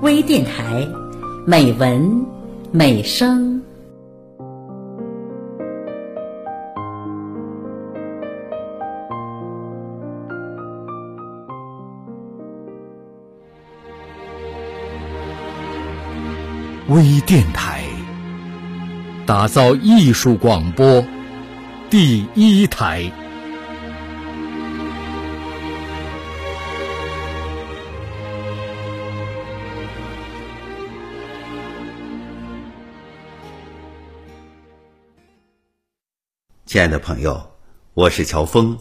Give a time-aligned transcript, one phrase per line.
[0.00, 0.86] 微电台，
[1.44, 2.24] 美文
[2.70, 3.60] 美声。
[16.86, 17.82] 微电台，
[19.26, 21.04] 打造艺术广播
[21.90, 23.10] 第一台。
[36.68, 37.50] 亲爱的朋友，
[37.94, 38.78] 我是乔峰。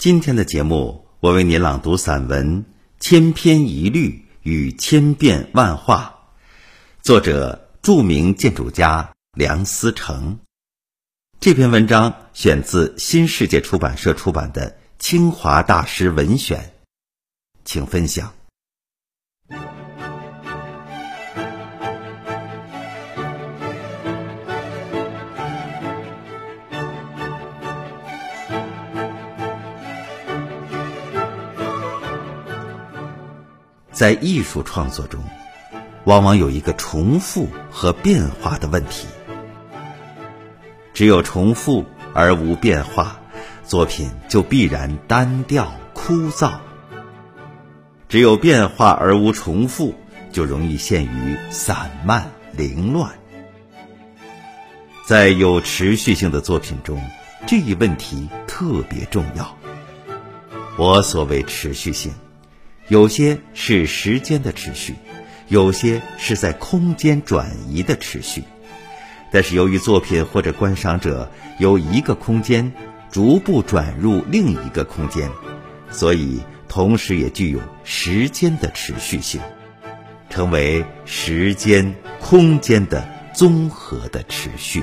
[0.00, 2.62] 今天的节目，我为您朗读散文
[2.98, 6.30] 《千篇一律与千变万化》。
[7.04, 10.38] 作者：著名建筑家梁思成。
[11.40, 16.58] 这篇文章选自新世界出版社出版的《清华大师文选》，
[17.66, 18.32] 请分享。
[33.94, 35.24] 在艺术创作中。
[36.04, 39.06] 往往有一个重复和变化的问题。
[40.92, 43.18] 只有重复而无变化，
[43.66, 46.58] 作品就必然单调枯燥；
[48.06, 49.94] 只有变化而无重复，
[50.30, 53.10] 就容易陷于散漫凌乱。
[55.06, 57.02] 在有持续性的作品中，
[57.46, 59.56] 这一问题特别重要。
[60.76, 62.12] 我所谓持续性，
[62.88, 64.94] 有些是时间的持续。
[65.48, 68.44] 有些是在空间转移的持续，
[69.30, 72.72] 但是由于作品或者观赏者由一个空间
[73.10, 75.30] 逐步转入另一个空间，
[75.90, 79.38] 所以同时也具有时间的持续性，
[80.30, 84.82] 成为时间空间的综合的持续。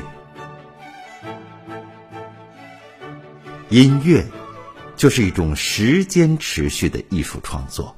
[3.70, 4.24] 音乐
[5.02, 7.96] 就是一种时间持续的艺术创作，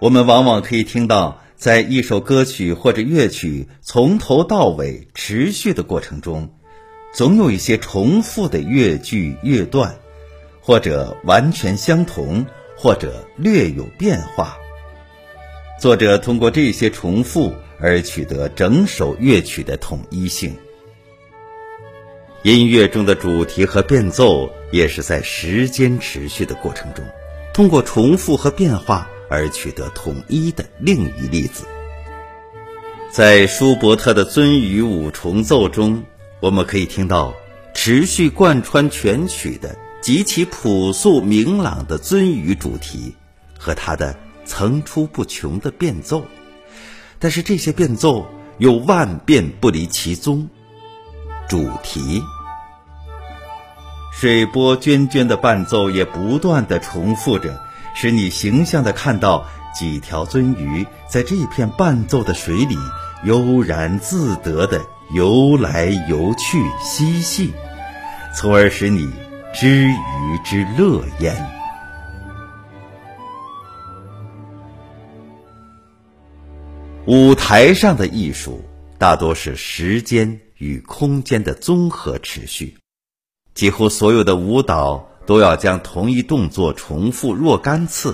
[0.00, 1.40] 我们往往可以听到。
[1.54, 6.52] 在一首歌曲或者乐曲从头到尾持续的过程中，
[7.14, 9.94] 总有一些重复的乐句乐段，
[10.60, 12.46] 或者完全相同，
[12.76, 14.58] 或者略有变化。
[15.78, 20.56] 作者通过这些重复而取得整首乐曲的统一性。
[22.42, 27.04] 音乐中的主题和变奏也是在时间持续的过程中，
[27.54, 29.08] 通过重复和变化。
[29.34, 31.64] 而取得统一的另一例子，
[33.10, 36.04] 在舒伯特的鳟鱼五重奏中，
[36.38, 37.32] 我们可以听到
[37.72, 43.14] 持续贯穿全曲的极其朴素明朗的鳟鱼主题
[43.58, 44.14] 和它的
[44.44, 46.22] 层出不穷的变奏，
[47.18, 48.26] 但是这些变奏
[48.58, 50.46] 又万变不离其宗，
[51.48, 52.22] 主题。
[54.12, 57.60] 水波涓涓的伴奏也不断的重复着。
[57.94, 62.74] 使你形象地看到几条鳟鱼在这片伴奏的水里
[63.24, 64.80] 悠然自得地
[65.12, 67.52] 游来游去嬉戏，
[68.34, 69.12] 从而使你
[69.52, 71.36] 知鱼之乐焉。
[77.04, 78.64] 舞台上的艺术
[78.96, 82.78] 大多是时间与空间的综合持续，
[83.52, 85.08] 几乎所有的舞蹈。
[85.24, 88.12] 都要将同一动作重复若干次，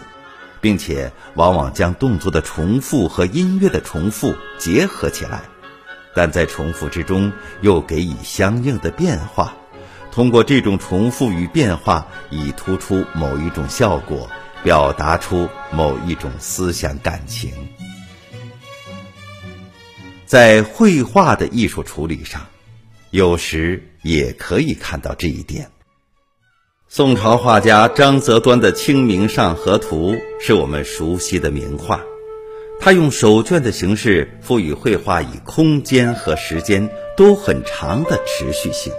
[0.61, 5.41] 并且往往将动作的重复和音乐的重复结合起来，
[6.15, 7.33] 但在重复之中
[7.63, 9.55] 又给予相应的变化。
[10.13, 14.29] 通过这种重复与变化，以突出某一种效果，
[14.63, 17.51] 表达出某一种思想感情。
[20.29, 22.49] 在绘画的艺术处理上，
[23.11, 25.71] 有时也可以看到这一点。
[26.87, 32.03] 宋朝画家张择端的《清明上河图》是我们熟悉的名画，
[32.79, 38.93] 他用手卷的形式赋予绘画以空间和时间都很长的持续性。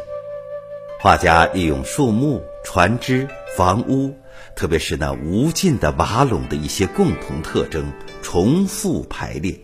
[1.00, 4.18] 画家利用树木、船只、房屋，
[4.56, 7.94] 特别是那无尽的瓦垄的一些共同特征，
[8.24, 9.60] 重复排列，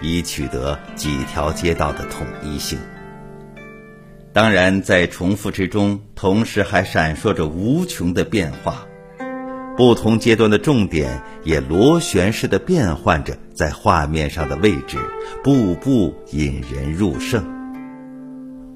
[0.00, 2.78] 以取得几条街道的统一性。
[4.32, 8.86] 当然，在重复之中，同时还闪烁着无穷的变化，
[9.76, 14.98] 不同阶段的重点也螺旋式的变换着在画面上的位置，
[15.42, 17.44] 步步引人入胜。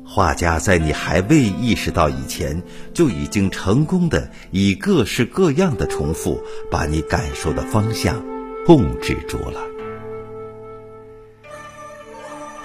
[0.02, 2.62] 画家在你还未意识到以前，
[2.92, 8.24] 就已经成功的以各式各样的重复，把你感受的方向
[8.66, 9.69] 控制住了。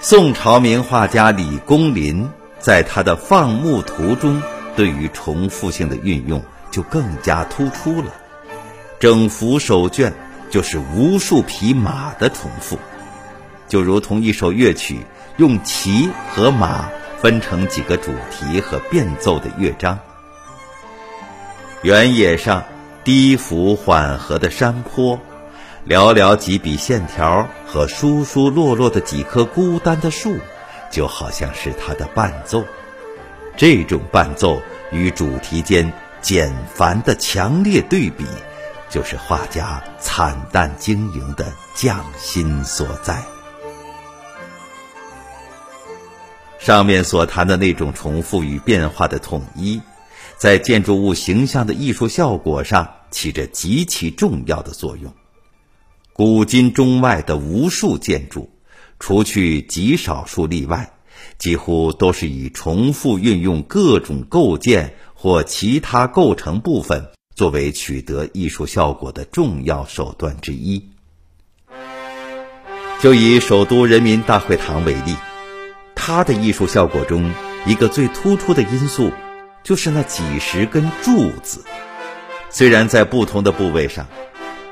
[0.08, 2.30] 宋朝名画家李公麟
[2.60, 4.40] 在他的《放牧图》中，
[4.76, 8.14] 对于重复性的运用就更加突出了。
[9.00, 10.14] 整幅手卷
[10.48, 12.78] 就是无数匹马的重复，
[13.66, 15.00] 就如同一首乐曲
[15.38, 16.88] 用骑和马
[17.18, 19.98] 分成几个主题和变奏的乐章。
[21.82, 22.62] 原野上
[23.02, 25.18] 低伏缓和的山坡，
[25.88, 30.36] 寥寥几笔线条和疏疏落落的几棵孤单的树，
[30.90, 32.64] 就好像是他的伴奏。
[33.56, 34.60] 这种伴奏
[34.90, 38.24] 与主题间简繁的强烈对比。
[38.88, 43.20] 就是画家惨淡经营的匠心所在。
[46.60, 49.82] 上面所谈的那种重复与变化的统一，
[50.38, 55.12] 在建筑物形象的艺术效果上起着极其重要的作用。
[56.16, 58.48] 古今中外的无数建筑，
[58.98, 60.94] 除去极少数例外，
[61.36, 67.10] 几乎都是以重复运用各种构件或其他构成部分。
[67.34, 70.88] 作为取得艺术效果的重要手段之一，
[72.98, 75.14] 就以首都人民大会堂为例，
[75.94, 77.30] 它的艺术效果中
[77.66, 79.12] 一个最突出的因素，
[79.62, 81.62] 就是那几十根柱子。
[82.48, 84.06] 虽然在不同的部位上，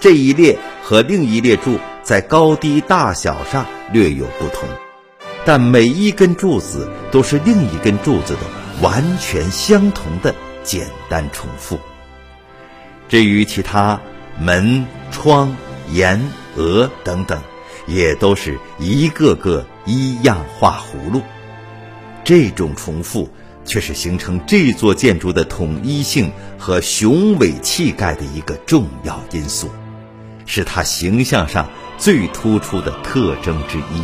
[0.00, 4.68] 这一列和另一列柱在高低大小上略有不同，
[5.46, 8.40] 但每一根柱子都是另一根柱子的
[8.82, 11.78] 完全相同的简单重复。
[13.08, 13.98] 至于其他
[14.38, 15.56] 门窗
[15.90, 16.20] 檐
[16.56, 17.40] 额等等，
[17.86, 21.22] 也都是一个个一样画葫芦。
[22.24, 23.30] 这种重复
[23.64, 29.70] 却是形成这座建筑的统一性和雄伟气概的一个重要因素，
[30.46, 31.68] 是他形象上
[31.98, 34.02] 最突出的特征之一。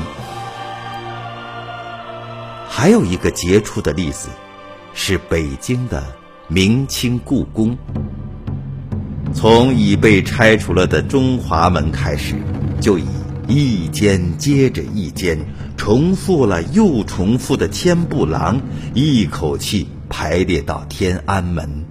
[2.68, 4.28] 还有一个杰出的例子，
[4.94, 6.02] 是北京的
[6.48, 7.76] 明清故宫。
[9.32, 12.34] 从已被拆除了的中华门开始，
[12.80, 13.06] 就以
[13.46, 15.38] 一间接着一间，
[15.76, 18.60] 重复了又重复的千步廊，
[18.94, 21.84] 一口气排列到天安门。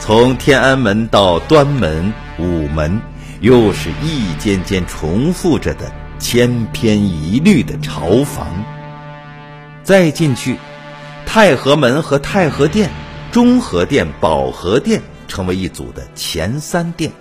[0.00, 3.00] 从天安门到端门、午门，
[3.40, 8.64] 又是一间间重复着的千篇一律的朝房。
[9.82, 10.56] 再进去，
[11.26, 12.90] 太和门和太和殿、
[13.32, 15.02] 中和殿、保和殿。
[15.28, 17.12] 成为一组的前三殿，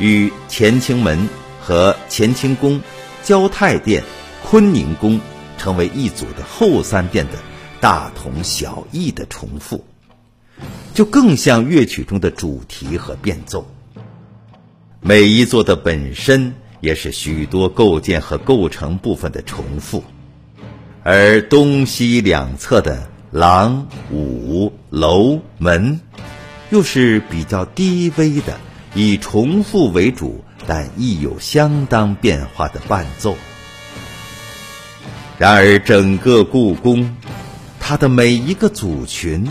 [0.00, 1.28] 与乾清门
[1.60, 2.80] 和乾清宫、
[3.22, 4.02] 交泰殿、
[4.42, 5.20] 坤宁宫
[5.56, 7.38] 成为一组的后三殿的
[7.80, 9.84] 大同小异的重复，
[10.92, 13.72] 就更像乐曲中的主题和变奏。
[15.04, 20.04] 每一座的本身也是许多构件和构成部分的重复，
[21.02, 26.00] 而东西两侧的廊、舞、楼、门。
[26.70, 28.58] 又是比较低微的，
[28.94, 33.36] 以重复为主，但亦有相当变化的伴奏。
[35.36, 37.16] 然而，整个故宫，
[37.80, 39.46] 它的每一个组群、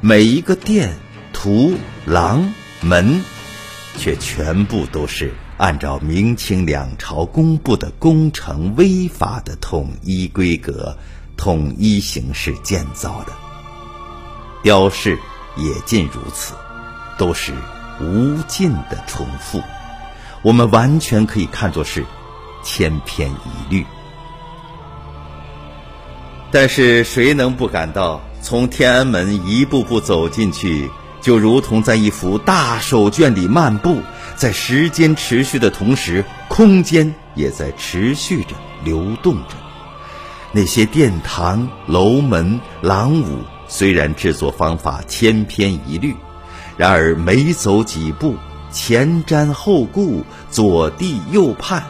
[0.00, 0.94] 每一个殿、
[1.32, 1.74] 图、
[2.06, 3.22] 廊、门，
[3.96, 10.96] 却全部都是按照明清两朝公布的工程微法的统一规格、
[11.36, 13.32] 统一形式建造的，
[14.62, 15.18] 雕饰
[15.56, 16.54] 也尽如此。
[17.16, 17.52] 都是
[18.00, 19.62] 无尽的重复，
[20.42, 22.04] 我们完全可以看作是
[22.64, 23.86] 千篇一律。
[26.50, 30.90] 但是谁能不感到，从天安门一步步走进去，
[31.24, 34.02] 就如同在一幅大手卷里漫步，
[34.36, 38.50] 在时间持续的同时，空间也在持续着
[38.84, 39.56] 流动着。
[40.52, 43.38] 那些殿堂、楼门、廊庑，
[43.68, 46.14] 虽然制作方法千篇一律。
[46.76, 48.34] 然而每走几步，
[48.70, 51.82] 前瞻后顾，左地右盼，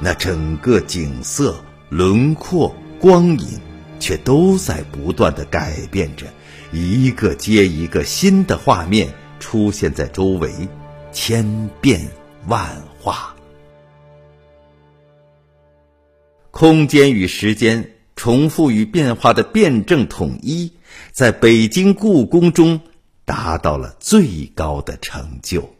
[0.00, 1.56] 那整个景色、
[1.88, 3.58] 轮廓、光影，
[4.02, 6.26] 却都在不断的改变着，
[6.72, 9.08] 一个接一个新的画面
[9.40, 10.52] 出现在周围，
[11.12, 12.00] 千变
[12.48, 13.34] 万化。
[16.50, 20.72] 空间与时间重复与变化的辩证统一，
[21.12, 22.80] 在北京故宫中。
[23.24, 25.76] 达到了最高的成就。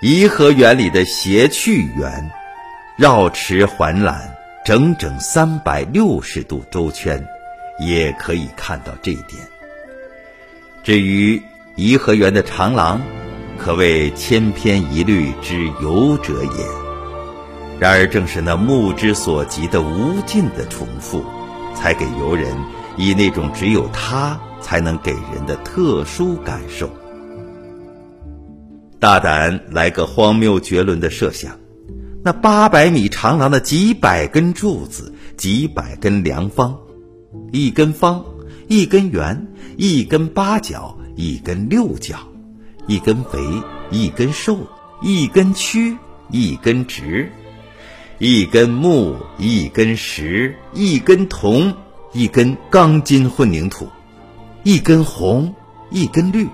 [0.00, 2.32] 颐和园里的谐趣园，
[2.96, 7.26] 绕池环览，整整三百六十度周圈，
[7.78, 9.40] 也可以看到这一点。
[10.82, 11.42] 至于
[11.76, 13.00] 颐和园的长廊，
[13.58, 16.66] 可谓千篇一律之游者也。
[17.78, 21.24] 然而，正是那目之所及的无尽的重复，
[21.74, 22.54] 才给游人
[22.98, 26.90] 以那种只有他才能给人的特殊感受。
[28.98, 31.58] 大胆来个荒谬绝伦的设想：
[32.22, 36.76] 那八百米长廊的几百根柱子，几百根梁方，
[37.50, 38.22] 一根方，
[38.68, 39.46] 一根圆，
[39.78, 42.18] 一根八角，一根六角，
[42.86, 43.38] 一根肥，
[43.90, 44.58] 一根瘦，
[45.00, 45.96] 一根曲，
[46.30, 47.30] 一根直。
[48.18, 51.74] 一根木，一根石，一根铜，
[52.12, 53.88] 一根钢筋混凝土，
[54.62, 55.54] 一根红，
[55.90, 56.46] 一根绿，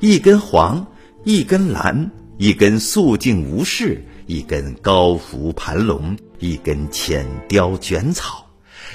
[0.00, 0.84] 一根黄，
[1.22, 8.46] 一根蓝，一根肃静无事，一根高浮盘龙，一根浅雕卷草，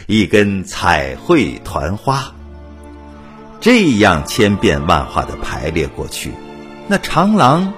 [0.08, 2.34] 一根彩绘团花。
[3.60, 6.32] 这样千变万化的排列过去，
[6.88, 7.72] 那长廊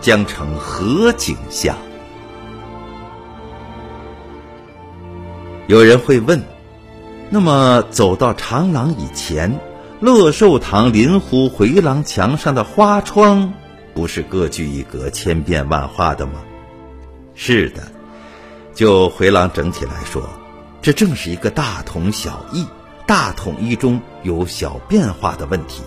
[0.00, 1.76] 将成何景象？
[5.66, 6.40] 有人会问：
[7.30, 9.58] 那么走到长廊以前，
[10.00, 13.52] 乐寿堂临湖回廊墙上的花窗，
[13.94, 16.34] 不是各具一格、千变万化的吗？
[17.34, 17.90] 是的，
[18.74, 20.28] 就回廊整体来说，
[20.80, 22.66] 这正是一个大同小异、
[23.06, 25.82] 大统一中有小变化的问题。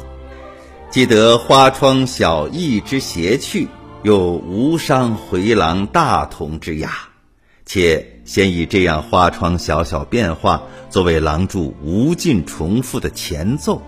[0.90, 3.68] 既得花窗小异之谐趣，
[4.04, 6.92] 又无伤回廊大同之雅。
[7.66, 13.82] 且先以这样花窗小小变化作为廊柱无尽重复的前奏，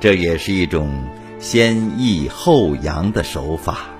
[0.00, 1.04] 这也是一种
[1.40, 3.90] 先抑后扬的手法。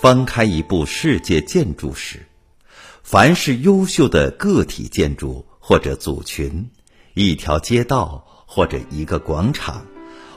[0.00, 2.24] 翻开一部世界建筑史，
[3.02, 6.70] 凡是优秀的个体建筑或者组群，
[7.14, 9.84] 一条街道或者一个广场。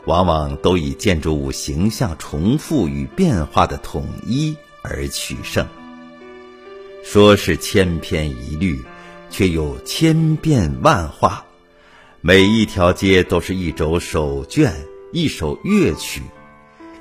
[0.05, 5.67] 往往都以建筑物形象重复与变化的统一而取胜。
[7.03, 8.83] 说是千篇一律，
[9.29, 11.45] 却又千变万化。
[12.19, 14.73] 每一条街都是一轴手卷，
[15.13, 16.23] 一首乐曲。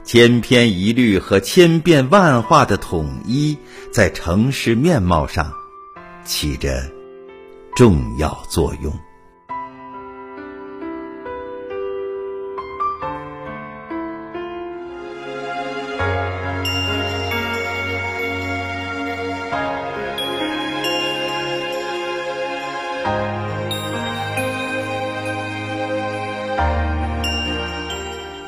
[0.02, 3.56] 千篇一律和千变万化的统一，
[3.92, 5.52] 在城市面貌上
[6.24, 6.82] 起着
[7.76, 8.92] 重要作用。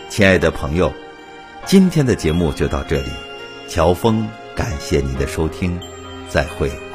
[0.08, 0.92] 亲爱的朋友，
[1.64, 3.08] 今天的节目就到这里。
[3.68, 5.78] 乔峰，感谢您的收听，
[6.28, 6.91] 再会。